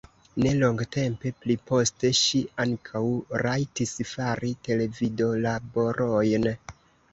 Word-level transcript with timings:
Ne 0.43 0.51
longtempe 0.61 1.31
pliposte 1.43 2.11
ŝi 2.21 2.41
ankaŭ 2.65 3.03
rajtis 3.45 3.95
fari 4.15 4.53
televidolaborojn. 4.71 6.53